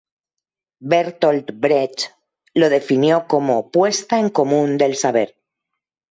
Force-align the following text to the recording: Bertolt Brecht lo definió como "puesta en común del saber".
Bertolt 0.91 1.51
Brecht 1.65 2.09
lo 2.55 2.69
definió 2.69 3.27
como 3.27 3.69
"puesta 3.69 4.17
en 4.19 4.29
común 4.31 4.79
del 4.79 4.95
saber". 4.95 5.35